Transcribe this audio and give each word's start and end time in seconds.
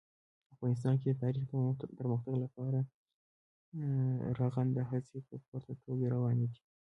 افغانستان 0.53 0.95
کې 1.01 1.07
د 1.11 1.15
تاریخ 1.23 1.43
د 1.49 1.51
پرمختګ 1.99 2.35
لپاره 2.45 2.79
رغنده 4.39 4.83
هڅې 4.91 5.17
په 5.27 5.35
پوره 5.45 5.73
توګه 5.85 6.05
روانې 6.15 6.47
دي. 6.53 6.61